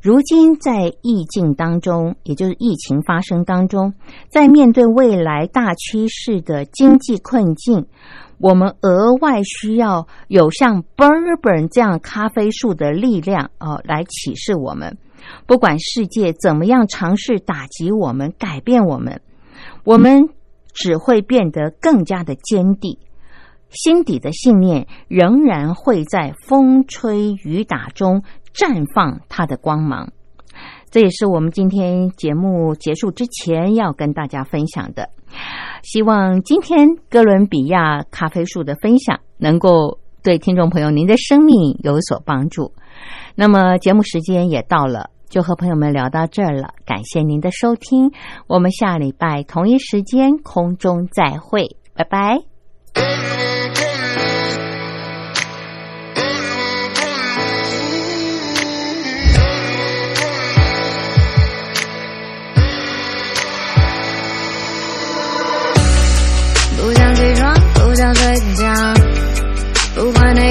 [0.00, 3.94] 如今在疫境当中，也就是疫情发生当中，
[4.28, 7.86] 在面对未来大趋势的经济困境，
[8.38, 14.96] 我们额外需要有像 bourbon 这样咖啡树的力量哦，来启示我们。”
[15.46, 19.22] 不管世界怎么样尝试打击我们、改变我们，
[19.82, 20.28] 我们
[20.74, 22.98] 只会变得更加的坚定。
[23.74, 28.22] 心底的信念仍然会在风吹雨打中
[28.54, 30.12] 绽放它的光芒。
[30.90, 35.10] 这也是我们今天节目结束之前要跟大家分享的。
[35.82, 42.72] 希望今天哥伦比亚咖啡树的分享能够对听众朋友您的生命有所帮助。
[43.34, 45.10] 那么节目时间也到了。
[45.30, 48.12] 就和朋友们聊到这儿了，感谢您的收听，
[48.46, 53.53] 我们下礼拜同一时间空中再会，拜拜。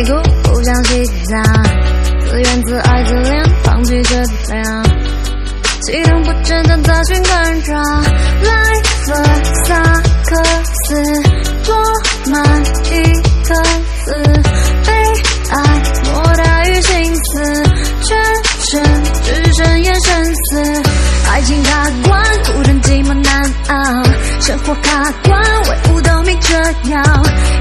[0.03, 1.37] 内裤，不想洗澡。
[2.29, 4.15] 自怨自艾自怜，放弃这
[4.53, 4.83] 量，
[5.81, 7.81] 系统不正常，杂讯干扰。
[8.43, 8.83] Life
[9.65, 9.75] 萨
[10.25, 10.43] 克
[10.87, 11.23] 斯，
[11.65, 11.75] 多
[12.31, 13.03] 满一
[13.47, 13.53] 颗
[14.05, 14.13] 字，
[14.85, 14.91] 被
[15.51, 15.55] 爱
[16.11, 17.63] 莫大于心思，
[18.03, 18.17] 全
[18.59, 18.83] 身
[19.23, 20.83] 只剩眼神死。
[21.29, 22.21] 爱情卡关，
[22.53, 24.03] 孤单寂寞难熬，
[24.41, 25.92] 生活卡关，为
[26.23, 26.55] 五斗米折
[26.89, 27.01] 腰，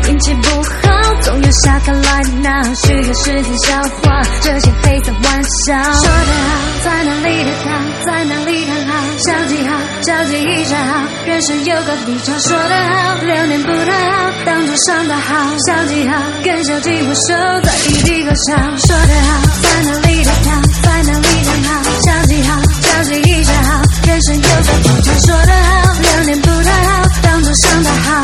[0.09, 1.03] 运气不好。
[1.23, 5.83] 总有下课来闹，需要时间消化这些黑色玩笑。
[5.93, 6.51] 说得好，
[6.85, 7.71] 在哪里的好，
[8.07, 8.93] 在哪里看好？
[9.25, 11.07] 交集好，交集一下好。
[11.27, 15.57] 人生有个低潮，说得好，流年不太好，当作上的好。
[15.67, 18.79] 交集好，跟小鸡握手，在一地歌唱。
[18.79, 21.83] 说得好，在哪里的好，在哪里看好？
[22.03, 23.83] 交集好，交集一下好。
[24.07, 28.23] 人生有个低潮，说得好，流年不太好，当作上的好。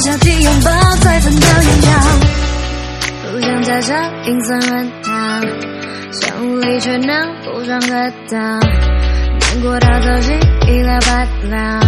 [0.00, 1.88] 交集好，跟小鸡拥抱，在分道扬镳。
[3.22, 3.94] 不想再笑，
[4.24, 5.10] 阴森乱套，
[6.12, 7.12] 想无理取闹，
[7.44, 10.38] 不想得到，难过到走心，
[10.68, 11.80] 一了百了，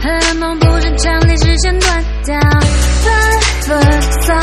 [0.00, 2.40] 恨梦不是强烈视线断掉，
[3.02, 3.12] 分
[3.62, 4.39] 分萨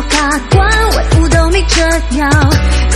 [0.00, 1.82] 生活卡关，为五斗米折
[2.16, 2.26] 腰，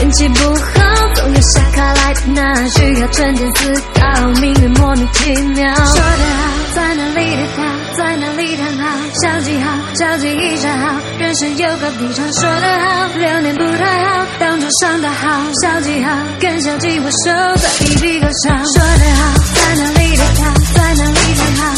[0.02, 0.80] 运气不好，
[1.14, 5.74] 总有下卡来拿，需要沉淀思考，命运莫名其妙。
[5.74, 7.62] 说得好，在哪里的好，
[7.98, 12.22] 在哪里谈好，交集好，交集一下好，人生有个低潮。
[12.32, 18.64] 说得好，流年不太好，当作上的好，消极好，跟小鸡握手，再一地歌唱。
[18.64, 21.74] 说得好，在哪里的好，在哪里谈好，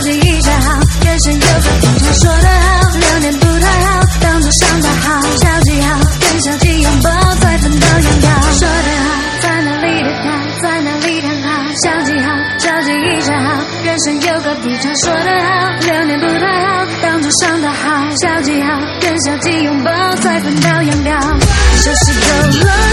[0.00, 21.20] 记一下好人生有个比长说得好两年不太好当作上大好消极好跟消极拥抱再分道扬镳说得好在哪里的他在哪里的好消极好消极一下好人生有个比长说得好两年不太好当作上大好消极好跟消极拥抱再分道扬镳
[21.76, 22.89] 消失走了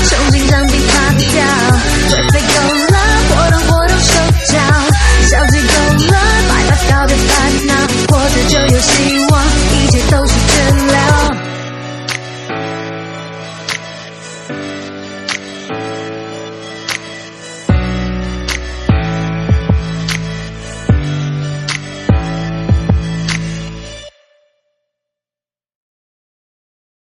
[8.79, 9.46] see she